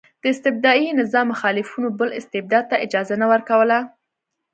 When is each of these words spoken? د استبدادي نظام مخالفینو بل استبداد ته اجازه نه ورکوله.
د 0.21 0.23
استبدادي 0.33 0.89
نظام 1.01 1.25
مخالفینو 1.33 1.89
بل 1.99 2.09
استبداد 2.19 2.63
ته 2.69 2.75
اجازه 2.85 3.15
نه 3.21 3.27
ورکوله. 3.31 3.77